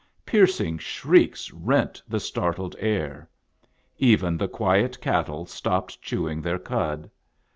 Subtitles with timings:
[0.25, 3.29] Piercing shrieks rent the startled air.
[3.99, 7.07] Even the quiet cattle stopped chew ing their cud.